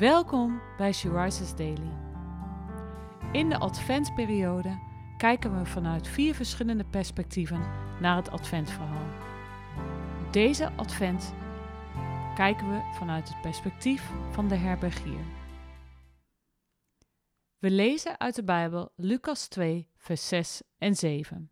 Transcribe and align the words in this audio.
Welkom 0.00 0.60
bij 0.76 0.92
She 0.92 1.22
Rises 1.22 1.56
Daily. 1.56 1.92
In 3.32 3.48
de 3.48 3.58
adventperiode 3.58 4.78
kijken 5.16 5.58
we 5.58 5.66
vanuit 5.66 6.08
vier 6.08 6.34
verschillende 6.34 6.84
perspectieven 6.84 7.60
naar 8.00 8.16
het 8.16 8.30
adventverhaal. 8.30 9.06
Deze 10.30 10.72
advent 10.72 11.34
kijken 12.34 12.70
we 12.70 12.90
vanuit 12.94 13.28
het 13.28 13.40
perspectief 13.40 14.10
van 14.30 14.48
de 14.48 14.54
herbergier. 14.54 15.24
We 17.58 17.70
lezen 17.70 18.20
uit 18.20 18.34
de 18.34 18.44
Bijbel 18.44 18.92
Lucas 18.96 19.48
2, 19.48 19.88
vers 19.96 20.28
6 20.28 20.62
en 20.78 20.94
7. 20.94 21.50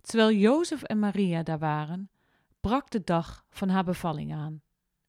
Terwijl 0.00 0.32
Jozef 0.32 0.82
en 0.82 0.98
Maria 0.98 1.42
daar 1.42 1.58
waren, 1.58 2.10
brak 2.60 2.90
de 2.90 3.04
dag 3.04 3.44
van 3.50 3.68
haar 3.68 3.84
bevalling 3.84 4.34
aan. 4.34 4.62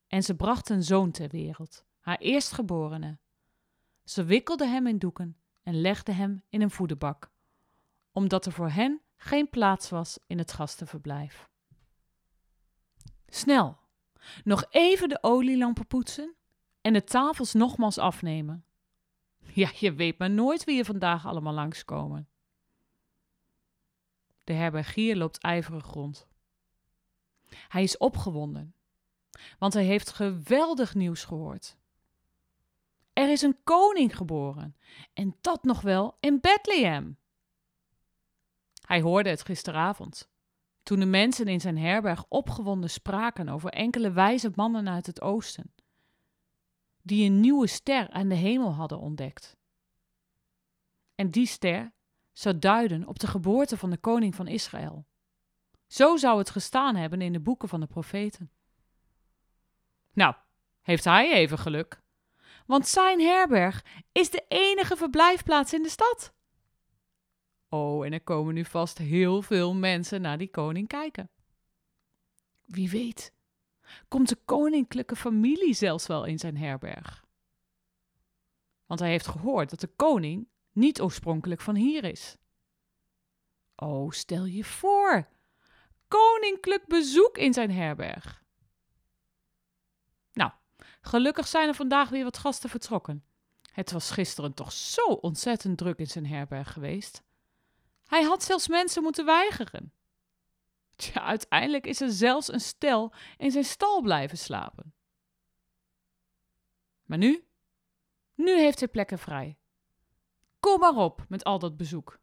En 0.08 0.24
ze 0.24 0.36
bracht 0.36 0.70
een 0.70 0.84
zoon 0.84 1.12
ter 1.12 1.30
wereld, 1.30 1.86
haar 2.08 2.18
eerstgeborene. 2.18 3.18
Ze 4.04 4.24
wikkelde 4.24 4.68
hem 4.68 4.88
in 4.88 4.98
doeken 4.98 5.38
en 5.64 5.82
legde 5.82 6.12
hem 6.12 6.44
in 6.50 6.62
een 6.62 6.72
voederbak, 6.72 7.32
omdat 8.12 8.46
er 8.46 8.52
voor 8.52 8.70
hen 8.70 9.02
geen 9.16 9.50
plaats 9.50 9.90
was 9.90 10.20
in 10.28 10.38
het 10.38 10.54
gastenverblijf. 10.54 11.50
Snel, 13.26 13.78
nog 14.44 14.66
even 14.70 15.10
de 15.10 15.18
olielampen 15.22 15.88
poetsen 15.88 16.36
en 16.82 16.94
de 16.94 17.04
tafels 17.04 17.54
nogmaals 17.54 17.98
afnemen. 17.98 18.66
Ja, 19.54 19.72
je 19.76 19.94
weet 19.94 20.18
maar 20.18 20.32
nooit 20.32 20.64
wie 20.64 20.80
er 20.80 20.86
vandaag 20.86 21.26
allemaal 21.26 21.54
langskomen. 21.54 22.30
De 24.44 24.54
herbergier 24.54 25.16
loopt 25.16 25.38
ijverig 25.38 25.94
rond. 25.94 26.28
Hij 27.50 27.84
is 27.84 27.98
opgewonden, 27.98 28.76
want 29.60 29.74
hij 29.74 29.86
heeft 29.86 30.10
geweldig 30.10 30.96
nieuws 30.96 31.24
gehoord. 31.24 31.78
Er 33.18 33.30
is 33.30 33.42
een 33.42 33.58
koning 33.64 34.18
geboren, 34.18 34.76
en 35.14 35.38
dat 35.42 35.64
nog 35.64 35.82
wel 35.82 36.18
in 36.20 36.40
Bethlehem. 36.40 37.18
Hij 38.86 39.02
hoorde 39.02 39.30
het 39.30 39.44
gisteravond, 39.44 40.30
toen 40.84 41.00
de 41.00 41.06
mensen 41.06 41.48
in 41.48 41.62
zijn 41.62 41.78
herberg 41.78 42.26
opgewonden 42.28 42.90
spraken 42.90 43.50
over 43.50 43.70
enkele 43.70 44.12
wijze 44.12 44.52
mannen 44.56 44.90
uit 44.90 45.06
het 45.06 45.22
oosten, 45.22 45.74
die 47.02 47.26
een 47.26 47.40
nieuwe 47.40 47.68
ster 47.68 48.10
aan 48.10 48.28
de 48.28 48.36
hemel 48.36 48.74
hadden 48.74 49.00
ontdekt. 49.00 49.58
En 51.16 51.30
die 51.30 51.48
ster 51.48 51.94
zou 52.34 52.60
duiden 52.60 53.08
op 53.08 53.20
de 53.20 53.28
geboorte 53.28 53.78
van 53.78 53.90
de 53.90 53.98
koning 53.98 54.36
van 54.36 54.48
Israël. 54.48 55.06
Zo 55.88 56.18
zou 56.18 56.38
het 56.38 56.50
gestaan 56.50 56.96
hebben 56.96 57.22
in 57.22 57.34
de 57.34 57.40
boeken 57.40 57.70
van 57.70 57.80
de 57.80 57.88
profeten. 57.88 58.52
Nou, 60.14 60.36
heeft 60.82 61.04
hij 61.04 61.34
even 61.34 61.58
geluk, 61.58 62.06
want 62.68 62.88
zijn 62.88 63.22
herberg 63.22 63.86
is 64.12 64.30
de 64.30 64.46
enige 64.48 64.96
verblijfplaats 64.96 65.74
in 65.74 65.84
de 65.84 65.90
stad. 65.90 66.34
Oh, 67.70 68.06
en 68.06 68.14
er 68.14 68.22
komen 68.22 68.54
nu 68.54 68.66
vast 68.66 68.98
heel 68.98 69.42
veel 69.42 69.74
mensen 69.74 70.22
naar 70.22 70.38
die 70.38 70.50
koning 70.50 70.88
kijken. 70.88 71.30
Wie 72.66 72.90
weet, 72.90 73.34
komt 74.08 74.30
de 74.30 74.38
koninklijke 74.46 75.16
familie 75.16 75.74
zelfs 75.74 76.08
wel 76.08 76.26
in 76.26 76.40
zijn 76.40 76.58
herberg. 76.58 77.26
Want 78.86 79.00
hij 79.00 79.10
heeft 79.10 79.28
gehoord 79.28 79.70
dat 79.70 79.80
de 79.80 79.92
koning 79.96 80.48
niet 80.72 81.02
oorspronkelijk 81.02 81.62
van 81.62 81.76
hier 81.76 82.04
is. 82.04 82.38
Oh, 83.76 84.12
stel 84.12 84.46
je 84.46 84.64
voor, 84.64 85.28
koninklijk 86.08 86.88
bezoek 86.88 87.38
in 87.38 87.54
zijn 87.54 87.72
herberg. 87.72 88.46
Gelukkig 91.02 91.48
zijn 91.48 91.68
er 91.68 91.76
vandaag 91.76 92.10
weer 92.10 92.24
wat 92.24 92.38
gasten 92.38 92.70
vertrokken. 92.70 93.26
Het 93.72 93.92
was 93.92 94.12
gisteren 94.12 94.54
toch 94.54 94.72
zo 94.72 95.06
ontzettend 95.06 95.78
druk 95.78 95.98
in 95.98 96.08
zijn 96.08 96.26
herberg 96.26 96.74
geweest. 96.74 97.24
Hij 98.06 98.24
had 98.24 98.44
zelfs 98.44 98.68
mensen 98.68 99.04
moeten 99.04 99.26
weigeren. 99.26 99.94
Tja, 100.96 101.22
uiteindelijk 101.22 101.86
is 101.88 102.02
er 102.02 102.12
zelfs 102.12 102.52
een 102.52 102.60
stel 102.60 103.14
in 103.38 103.52
zijn 103.52 103.64
stal 103.64 104.02
blijven 104.02 104.38
slapen. 104.38 104.94
Maar 107.04 107.18
nu? 107.18 107.48
Nu 108.36 108.60
heeft 108.60 108.80
hij 108.80 108.88
plekken 108.88 109.20
vrij. 109.20 109.58
Kom 110.60 110.80
maar 110.80 110.96
op 110.96 111.26
met 111.30 111.44
al 111.44 111.60
dat 111.60 111.78
bezoek. 111.78 112.20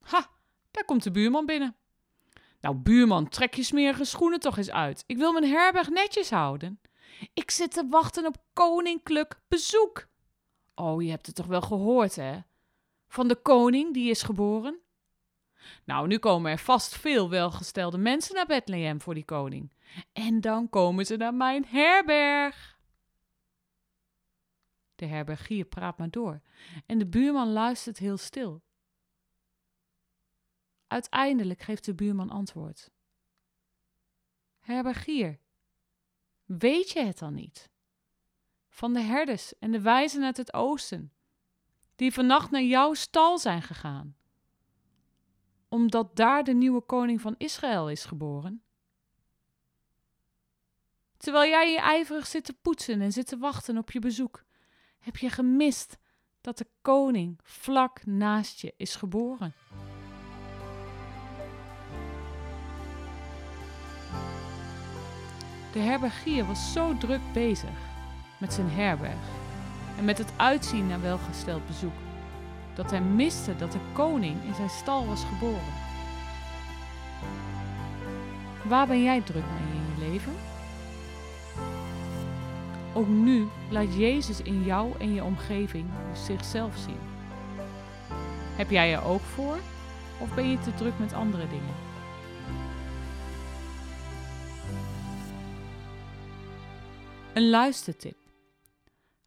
Ha, 0.00 0.30
daar 0.70 0.84
komt 0.84 1.02
de 1.02 1.10
buurman 1.10 1.46
binnen. 1.46 1.76
Nou, 2.66 2.78
buurman, 2.78 3.28
trek 3.28 3.54
je 3.54 3.62
smerige 3.62 4.04
schoenen 4.04 4.40
toch 4.40 4.56
eens 4.56 4.70
uit. 4.70 5.04
Ik 5.06 5.16
wil 5.16 5.32
mijn 5.32 5.44
herberg 5.44 5.88
netjes 5.88 6.30
houden. 6.30 6.80
Ik 7.34 7.50
zit 7.50 7.72
te 7.72 7.86
wachten 7.90 8.26
op 8.26 8.36
koninklijk 8.52 9.40
bezoek. 9.48 10.06
Oh, 10.74 11.02
je 11.02 11.10
hebt 11.10 11.26
het 11.26 11.34
toch 11.34 11.46
wel 11.46 11.60
gehoord, 11.60 12.16
hè? 12.16 12.38
Van 13.08 13.28
de 13.28 13.34
koning 13.34 13.94
die 13.94 14.10
is 14.10 14.22
geboren? 14.22 14.78
Nou, 15.84 16.06
nu 16.06 16.18
komen 16.18 16.50
er 16.50 16.58
vast 16.58 16.96
veel 16.96 17.30
welgestelde 17.30 17.98
mensen 17.98 18.34
naar 18.34 18.46
Bethlehem 18.46 19.00
voor 19.00 19.14
die 19.14 19.24
koning. 19.24 19.72
En 20.12 20.40
dan 20.40 20.68
komen 20.68 21.06
ze 21.06 21.16
naar 21.16 21.34
mijn 21.34 21.64
herberg. 21.68 22.78
De 24.94 25.06
herbergier 25.06 25.64
praat 25.64 25.98
maar 25.98 26.10
door 26.10 26.40
en 26.86 26.98
de 26.98 27.06
buurman 27.06 27.52
luistert 27.52 27.98
heel 27.98 28.16
stil. 28.16 28.62
Uiteindelijk 30.86 31.62
geeft 31.62 31.84
de 31.84 31.94
buurman 31.94 32.30
antwoord. 32.30 32.90
Herbergier, 34.58 35.38
weet 36.44 36.90
je 36.90 37.04
het 37.04 37.18
dan 37.18 37.34
niet? 37.34 37.70
Van 38.68 38.92
de 38.92 39.00
herders 39.00 39.58
en 39.58 39.70
de 39.70 39.80
wijzen 39.80 40.24
uit 40.24 40.36
het 40.36 40.52
oosten, 40.52 41.12
die 41.96 42.12
vannacht 42.12 42.50
naar 42.50 42.62
jouw 42.62 42.94
stal 42.94 43.38
zijn 43.38 43.62
gegaan, 43.62 44.16
omdat 45.68 46.16
daar 46.16 46.44
de 46.44 46.54
nieuwe 46.54 46.80
koning 46.80 47.20
van 47.20 47.34
Israël 47.38 47.90
is 47.90 48.04
geboren? 48.04 48.62
Terwijl 51.16 51.50
jij 51.50 51.70
je 51.70 51.80
ijverig 51.80 52.26
zit 52.26 52.44
te 52.44 52.52
poetsen 52.52 53.00
en 53.00 53.12
zit 53.12 53.26
te 53.26 53.38
wachten 53.38 53.78
op 53.78 53.90
je 53.90 53.98
bezoek, 53.98 54.44
heb 54.98 55.16
je 55.16 55.30
gemist 55.30 55.98
dat 56.40 56.58
de 56.58 56.66
koning 56.80 57.38
vlak 57.42 58.06
naast 58.06 58.60
je 58.60 58.74
is 58.76 58.96
geboren. 58.96 59.54
De 65.76 65.82
herbergier 65.82 66.46
was 66.46 66.72
zo 66.72 66.96
druk 66.96 67.20
bezig 67.32 67.78
met 68.38 68.52
zijn 68.52 68.70
herberg 68.70 69.24
en 69.98 70.04
met 70.04 70.18
het 70.18 70.32
uitzien 70.36 70.86
naar 70.86 71.00
welgesteld 71.00 71.66
bezoek, 71.66 71.92
dat 72.74 72.90
hij 72.90 73.00
miste 73.00 73.56
dat 73.56 73.72
de 73.72 73.78
koning 73.92 74.44
in 74.44 74.54
zijn 74.54 74.70
stal 74.70 75.06
was 75.06 75.24
geboren. 75.24 75.72
Waar 78.62 78.86
ben 78.86 79.02
jij 79.02 79.20
druk 79.20 79.44
mee 79.44 79.80
in 79.80 79.94
je 79.94 80.10
leven? 80.10 80.32
Ook 82.92 83.08
nu 83.08 83.46
laat 83.68 83.94
Jezus 83.94 84.42
in 84.42 84.62
jou 84.62 84.92
en 84.98 85.14
je 85.14 85.24
omgeving 85.24 85.86
zichzelf 86.12 86.76
zien. 86.76 87.00
Heb 88.56 88.70
jij 88.70 88.94
er 88.94 89.04
ook 89.04 89.22
voor 89.34 89.58
of 90.18 90.34
ben 90.34 90.50
je 90.50 90.58
te 90.58 90.74
druk 90.74 90.98
met 90.98 91.12
andere 91.12 91.48
dingen? 91.48 91.74
Een 97.36 97.48
luistertip. 97.48 98.18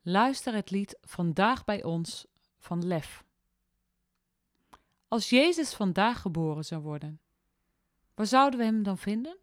Luister 0.02 0.54
het 0.54 0.72
lied 0.72 0.98
Vandaag 1.02 1.66
bij 1.66 1.84
ons 1.84 2.26
van 2.58 2.86
Lef. 2.86 3.24
Als 5.08 5.30
Jezus 5.30 5.74
vandaag 5.74 6.22
geboren 6.22 6.66
zou 6.66 6.82
worden, 6.82 7.20
waar 8.14 8.26
zouden 8.26 8.60
we 8.60 8.66
hem 8.66 8.84
dan 8.84 8.98
vinden? 8.98 9.38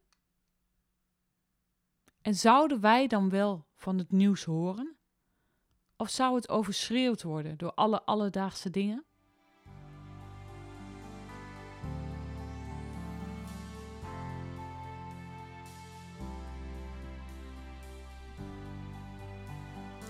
En 2.23 2.35
zouden 2.35 2.81
wij 2.81 3.07
dan 3.07 3.31
wel 3.31 3.67
van 3.75 3.99
het 3.99 4.11
nieuws 4.11 4.45
horen? 4.45 4.97
Of 5.97 6.11
zou 6.11 6.35
het 6.35 6.49
overschreeuwd 6.49 7.23
worden 7.23 7.57
door 7.57 7.75
alle 7.75 8.03
alledaagse 8.03 8.71
dingen? 8.71 9.05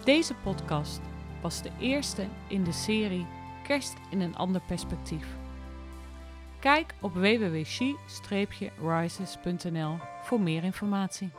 Deze 0.07 0.35
podcast 0.35 1.01
was 1.43 1.63
de 1.63 1.71
eerste 1.81 2.27
in 2.49 2.65
de 2.65 2.73
serie 2.73 3.27
Kerst 3.63 3.95
in 4.11 4.21
een 4.21 4.37
ander 4.37 4.61
perspectief. 4.67 5.27
Kijk 6.61 6.95
op 7.01 7.15
www.she-rises.nl 7.15 9.97
voor 10.23 10.41
meer 10.41 10.65
informatie. 10.65 11.31